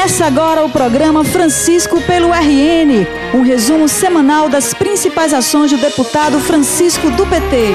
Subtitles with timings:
[0.00, 6.40] Começa agora o programa Francisco pelo RN, um resumo semanal das principais ações do deputado
[6.40, 7.74] Francisco do PT.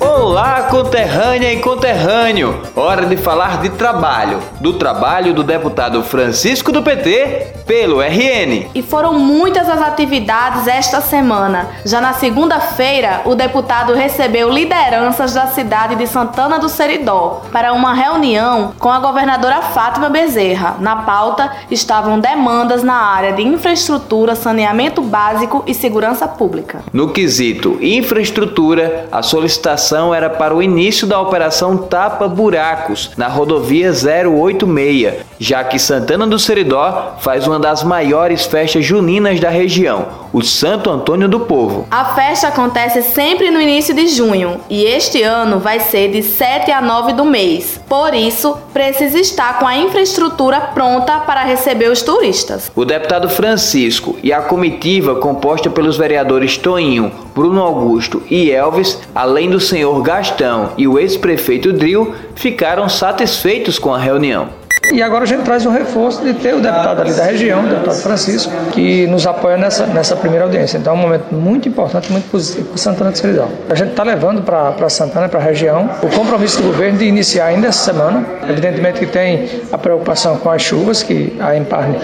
[0.00, 2.62] Olá, conterrânea e conterrâneo!
[2.74, 4.38] Hora de falar de trabalho.
[4.62, 8.66] Do trabalho do deputado Francisco do PT pelo RN.
[8.74, 11.70] E foram muitas as atividades esta semana.
[11.86, 17.94] Já na segunda-feira, o deputado recebeu lideranças da cidade de Santana do Seridó para uma
[17.94, 20.76] reunião com a governadora Fátima Bezerra.
[20.80, 26.80] Na pauta estavam demandas na área de infraestrutura, saneamento básico e segurança pública.
[26.92, 33.92] No quesito infraestrutura, a solicitação era para o início da operação Tapa Buracos na rodovia
[33.92, 40.42] 086, já que Santana do Seridó faz uma das maiores festas juninas da região, o
[40.42, 41.86] Santo Antônio do Povo.
[41.90, 46.72] A festa acontece sempre no início de junho e este ano vai ser de 7
[46.72, 47.80] a 9 do mês.
[47.88, 52.70] Por isso, precisa estar com a infraestrutura pronta para receber os turistas.
[52.74, 59.48] O deputado Francisco e a comitiva composta pelos vereadores Toinho, Bruno Augusto e Elvis, além
[59.48, 64.60] do senhor Gastão e o ex-prefeito Dril, ficaram satisfeitos com a reunião.
[64.90, 67.68] E agora a gente traz um reforço de ter o deputado ali da região, o
[67.68, 70.76] deputado Francisco, que nos apoia nessa, nessa primeira audiência.
[70.76, 73.48] Então é um momento muito importante, muito positivo para Santana de Seridó.
[73.70, 77.46] A gente está levando para Santana, para a região, o compromisso do governo de iniciar
[77.46, 78.24] ainda essa semana.
[78.48, 81.96] Evidentemente que tem a preocupação com as chuvas, que a Emparne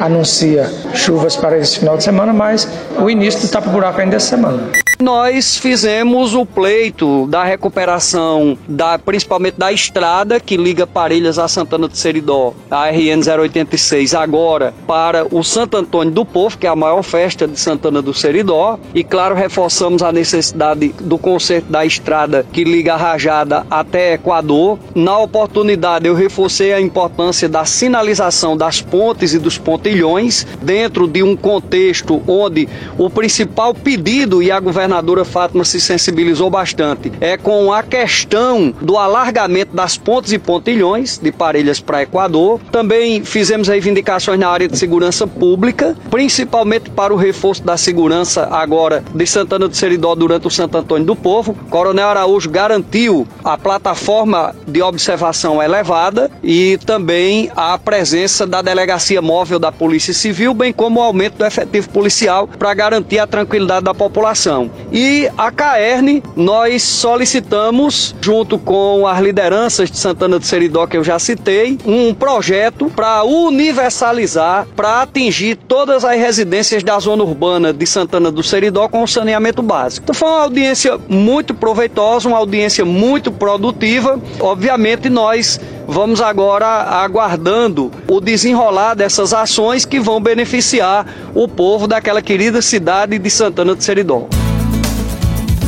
[0.00, 2.68] anuncia chuvas para esse final de semana, mas
[2.98, 4.70] o início do tapa-buraco ainda essa semana.
[5.04, 11.86] Nós fizemos o pleito da recuperação, da, principalmente da estrada que liga Parelhas a Santana
[11.86, 16.74] do Seridó, a RN 086, agora para o Santo Antônio do Povo, que é a
[16.74, 18.78] maior festa de Santana do Seridó.
[18.94, 24.78] E, claro, reforçamos a necessidade do conserto da estrada que liga a Rajada até Equador.
[24.94, 31.22] Na oportunidade, eu reforcei a importância da sinalização das pontes e dos pontilhões, dentro de
[31.22, 37.36] um contexto onde o principal pedido e a governança governadora Fátima se sensibilizou bastante é
[37.36, 42.60] com a questão do alargamento das pontes e pontilhões de Parelhas para Equador.
[42.70, 49.02] Também fizemos reivindicações na área de segurança pública, principalmente para o reforço da segurança agora
[49.14, 51.56] de Santana do Seridó durante o Santo Antônio do Povo.
[51.70, 59.58] Coronel Araújo garantiu a plataforma de observação elevada e também a presença da delegacia móvel
[59.58, 63.94] da Polícia Civil, bem como o aumento do efetivo policial para garantir a tranquilidade da
[63.94, 64.70] população.
[64.92, 71.04] E a CAERN, nós solicitamos, junto com as lideranças de Santana do Seridó, que eu
[71.04, 77.86] já citei, um projeto para universalizar, para atingir todas as residências da zona urbana de
[77.86, 80.04] Santana do Seridó com saneamento básico.
[80.04, 84.20] Então foi uma audiência muito proveitosa, uma audiência muito produtiva.
[84.40, 92.22] Obviamente, nós Vamos agora aguardando o desenrolar dessas ações que vão beneficiar o povo daquela
[92.22, 94.26] querida cidade de Santana do Seridó.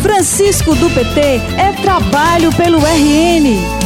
[0.03, 1.21] Francisco do PT
[1.57, 3.86] é trabalho pelo RN.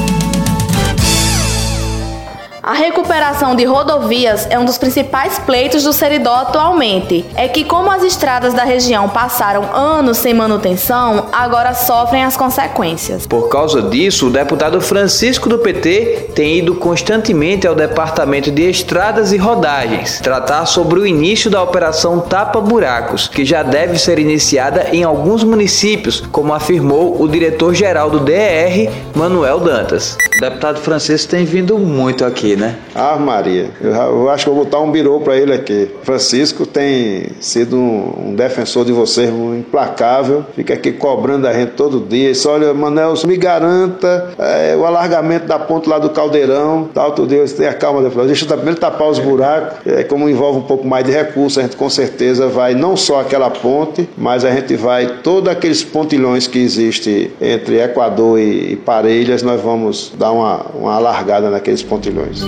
[2.62, 7.24] A recuperação de rodovias é um dos principais pleitos do Seridó atualmente.
[7.34, 13.26] É que, como as estradas da região passaram anos sem manutenção, agora sofrem as consequências.
[13.26, 19.32] Por causa disso, o deputado Francisco do PT tem ido constantemente ao Departamento de Estradas
[19.32, 24.88] e Rodagens tratar sobre o início da operação Tapa Buracos, que já deve ser iniciada
[24.92, 30.18] em alguns municípios, como afirmou o diretor-geral do DER, Manuel Dantas.
[30.40, 32.76] Deputado Francisco tem vindo muito aqui, né?
[32.94, 35.90] Ah, Maria, eu, eu acho que vou botar um birô para ele aqui.
[36.02, 41.72] Francisco tem sido um, um, defensor de vocês, um implacável, fica aqui cobrando a gente
[41.72, 42.32] todo dia.
[42.46, 47.52] Olha, Manel, me garanta é, o alargamento da ponte lá do Caldeirão, tal, tudo Deus,
[47.52, 48.26] tenha calma, deputado.
[48.26, 51.62] Deixa eu primeiro tapar os buracos, é, como envolve um pouco mais de recursos, a
[51.62, 56.46] gente com certeza vai não só aquela ponte, mas a gente vai todos aqueles pontilhões
[56.46, 62.42] que existem entre Equador e, e Parelhas, nós vamos dar uma, uma alargada naqueles pontilhões.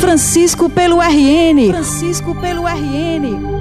[0.00, 1.70] Francisco pelo RN.
[1.70, 3.58] Francisco pelo RN.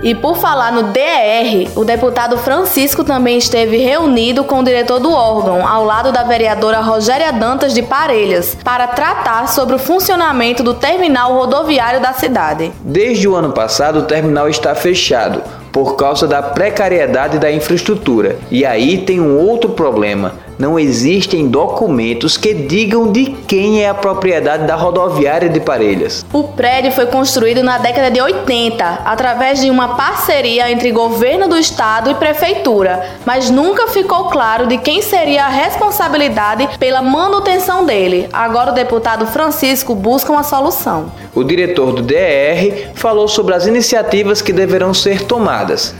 [0.00, 5.10] E por falar no DER, o deputado Francisco também esteve reunido com o diretor do
[5.10, 10.74] órgão, ao lado da vereadora Rogéria Dantas de Parelhas, para tratar sobre o funcionamento do
[10.74, 12.70] terminal rodoviário da cidade.
[12.80, 15.42] Desde o ano passado, o terminal está fechado
[15.72, 18.38] por causa da precariedade da infraestrutura.
[18.50, 23.94] E aí tem um outro problema não existem documentos que digam de quem é a
[23.94, 26.26] propriedade da rodoviária de Parelhas.
[26.32, 31.56] O prédio foi construído na década de 80, através de uma parceria entre governo do
[31.56, 38.28] estado e prefeitura, mas nunca ficou claro de quem seria a responsabilidade pela manutenção dele.
[38.32, 41.12] Agora o deputado Francisco busca uma solução.
[41.34, 45.94] O diretor do DR falou sobre as iniciativas que deverão ser tomadas.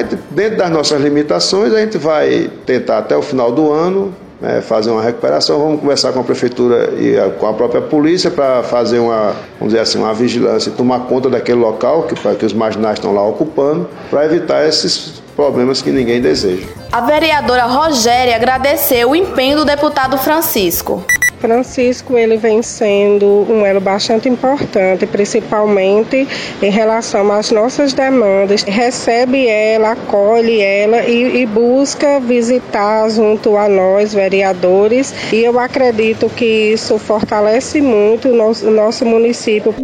[0.00, 4.60] Então, dentro das nossas limitações, a gente vai tentar até o final do ano né,
[4.60, 5.58] fazer uma recuperação.
[5.58, 9.72] Vamos conversar com a prefeitura e a, com a própria polícia para fazer uma, vamos
[9.72, 13.26] dizer assim, uma vigilância e tomar conta daquele local que, que os marginais estão lá
[13.26, 16.66] ocupando, para evitar esses problemas que ninguém deseja.
[16.90, 21.04] A vereadora Rogéria agradeceu o empenho do deputado Francisco.
[21.40, 26.26] Francisco ele vem sendo um elo bastante importante, principalmente
[26.60, 28.62] em relação às nossas demandas.
[28.62, 36.28] Recebe ela, acolhe ela e, e busca visitar junto a nós, vereadores, e eu acredito
[36.28, 39.74] que isso fortalece muito o nosso, nosso município.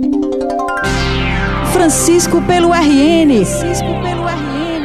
[1.73, 3.45] Francisco pelo RN.
[3.45, 4.14] Francisco pelo.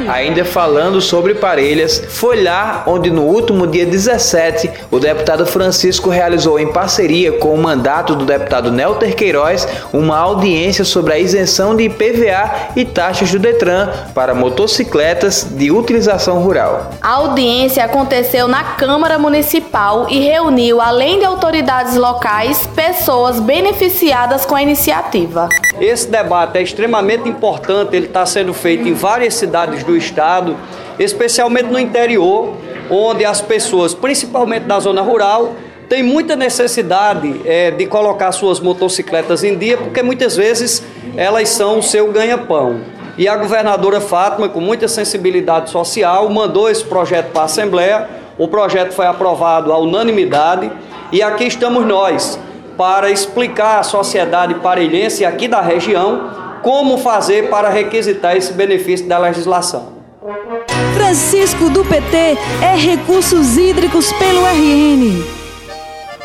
[0.09, 6.59] Ainda falando sobre Parelhas, foi lá onde no último dia 17 o deputado Francisco realizou
[6.59, 11.83] em parceria com o mandato do deputado Nelter Queiroz uma audiência sobre a isenção de
[11.83, 16.89] IPVA e taxas do Detran para motocicletas de utilização rural.
[16.99, 24.55] A audiência aconteceu na Câmara Municipal e reuniu, além de autoridades locais, pessoas beneficiadas com
[24.55, 25.47] a iniciativa.
[25.79, 30.57] Esse debate é extremamente importante, ele está sendo feito em várias cidades do estado,
[30.97, 32.55] especialmente no interior,
[32.89, 35.53] onde as pessoas, principalmente na zona rural,
[35.87, 40.83] têm muita necessidade é, de colocar suas motocicletas em dia, porque muitas vezes
[41.15, 42.81] elas são o seu ganha-pão.
[43.17, 48.07] E a governadora Fátima, com muita sensibilidade social, mandou esse projeto para a Assembleia.
[48.37, 50.71] O projeto foi aprovado à unanimidade
[51.11, 52.39] e aqui estamos nós
[52.79, 56.31] para explicar à sociedade parelhense aqui da região
[56.61, 59.99] como fazer para requisitar esse benefício da legislação.
[60.93, 65.38] Francisco do PT é recursos hídricos pelo RN.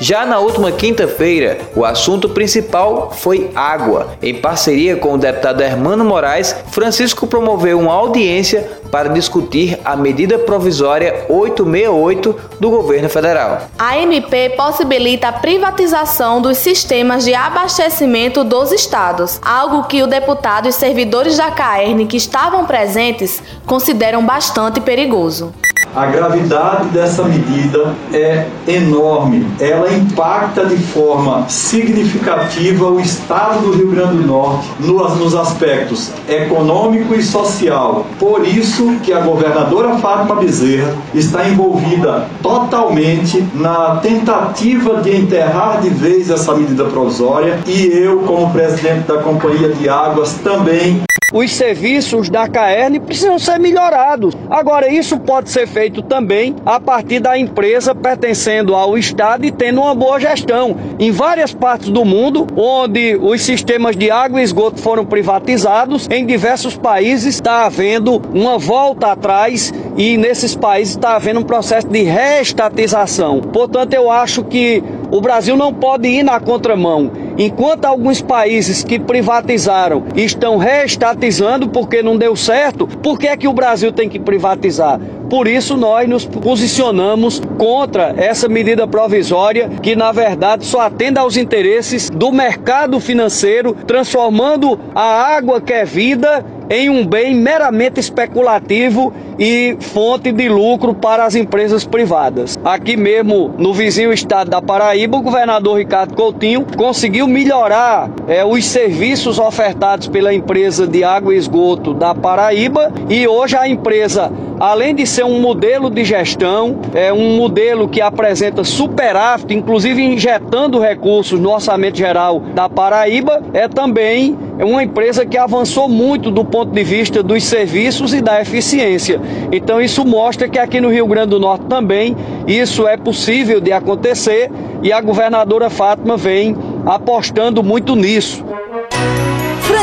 [0.01, 4.17] Já na última quinta-feira, o assunto principal foi água.
[4.21, 10.39] Em parceria com o deputado Hermano Moraes, Francisco promoveu uma audiência para discutir a medida
[10.39, 13.69] provisória 868 do governo federal.
[13.79, 20.69] A MP possibilita a privatização dos sistemas de abastecimento dos estados, algo que o deputado
[20.69, 25.55] e servidores da CAERN que estavam presentes consideram bastante perigoso.
[25.95, 29.47] A gravidade dessa medida é enorme.
[29.61, 37.15] Ela impacta de forma significativa o estado do Rio Grande do Norte nos aspectos econômico
[37.15, 38.07] e social.
[38.19, 45.91] Por isso que a governadora Fátima Bezerra está envolvida totalmente na tentativa de enterrar de
[45.91, 51.03] vez essa medida provisória e eu, como presidente da Companhia de Águas, também
[51.35, 54.37] os serviços da CAERN precisam ser melhorados.
[54.49, 59.81] Agora, isso pode ser feito também a partir da empresa pertencendo ao Estado e tendo
[59.81, 60.77] uma boa gestão.
[60.97, 66.25] Em várias partes do mundo, onde os sistemas de água e esgoto foram privatizados, em
[66.25, 72.03] diversos países está havendo uma volta atrás e nesses países está havendo um processo de
[72.03, 73.41] reestatização.
[73.41, 77.24] Portanto, eu acho que o Brasil não pode ir na contramão.
[77.37, 83.49] Enquanto alguns países que privatizaram estão reestatizando porque não deu certo, por que é que
[83.49, 85.01] o Brasil tem que privatizar?
[85.29, 91.37] Por isso nós nos posicionamos contra essa medida provisória que na verdade só atende aos
[91.37, 99.13] interesses do mercado financeiro, transformando a água que é vida em um bem meramente especulativo
[99.39, 102.59] e fonte de lucro para as empresas privadas.
[102.65, 108.65] Aqui mesmo no vizinho estado da Paraíba, o governador Ricardo Coutinho conseguiu melhorar é, os
[108.65, 114.95] serviços ofertados pela empresa de água e esgoto da Paraíba e hoje a empresa além
[114.95, 121.41] de ser um modelo de gestão, é um modelo que apresenta superávit, inclusive injetando recursos
[121.41, 126.85] no orçamento geral da Paraíba, é também uma empresa que avançou muito do ponto de
[126.85, 129.21] vista dos serviços e da eficiência.
[129.51, 133.73] Então isso mostra que aqui no Rio Grande do Norte também isso é possível de
[133.73, 134.51] acontecer
[134.83, 136.57] e a governadora Fátima vem
[136.87, 138.45] apostando muito nisso.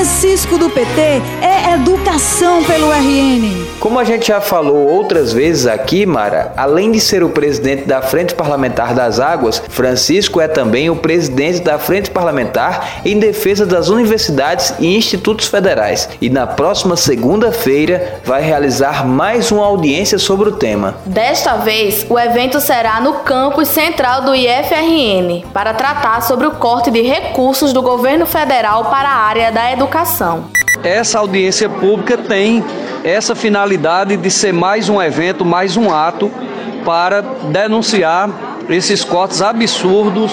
[0.01, 0.99] Francisco do PT
[1.43, 3.67] é educação pelo RN.
[3.79, 8.01] Como a gente já falou outras vezes aqui, Mara, além de ser o presidente da
[8.01, 13.89] Frente Parlamentar das Águas, Francisco é também o presidente da Frente Parlamentar em defesa das
[13.89, 16.09] universidades e institutos federais.
[16.19, 20.95] E na próxima segunda-feira vai realizar mais uma audiência sobre o tema.
[21.05, 26.89] Desta vez, o evento será no campus central do IFRN para tratar sobre o corte
[26.89, 29.90] de recursos do governo federal para a área da educação.
[30.85, 32.63] Essa audiência pública tem
[33.03, 36.31] essa finalidade de ser mais um evento, mais um ato
[36.85, 37.19] para
[37.51, 38.29] denunciar
[38.69, 40.31] esses cortes absurdos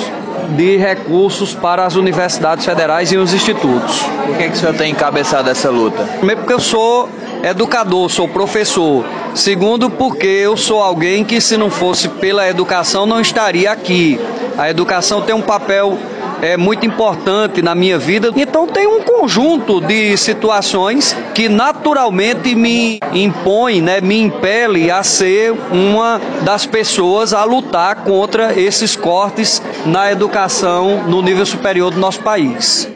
[0.56, 4.00] de recursos para as universidades federais e os institutos.
[4.26, 6.04] Por que, que o senhor tem encabeçado essa luta?
[6.04, 7.08] Primeiro porque eu sou
[7.42, 9.04] educador, sou professor.
[9.34, 14.20] Segundo porque eu sou alguém que se não fosse pela educação não estaria aqui.
[14.56, 15.98] A educação tem um papel
[16.42, 18.30] é muito importante na minha vida.
[18.36, 25.52] Então tem um conjunto de situações que naturalmente me impõe, né, me impele a ser
[25.70, 32.20] uma das pessoas a lutar contra esses cortes na educação no nível superior do nosso
[32.20, 32.88] país.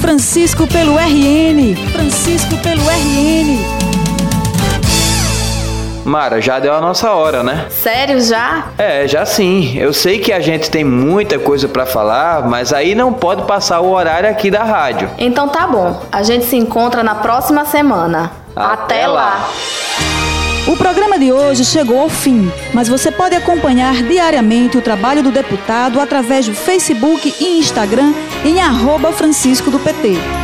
[0.00, 1.76] Francisco pelo RN.
[1.92, 3.81] Francisco pelo RN.
[6.04, 7.66] Mara, já deu a nossa hora, né?
[7.70, 8.66] Sério já?
[8.76, 9.76] É, já sim.
[9.78, 13.80] Eu sei que a gente tem muita coisa para falar, mas aí não pode passar
[13.80, 15.08] o horário aqui da rádio.
[15.18, 16.00] Então tá bom.
[16.10, 18.32] A gente se encontra na próxima semana.
[18.54, 19.48] Até, Até lá.
[20.66, 25.32] O programa de hoje chegou ao fim, mas você pode acompanhar diariamente o trabalho do
[25.32, 28.12] deputado através do Facebook e Instagram
[28.44, 30.41] em arroba Francisco do PT.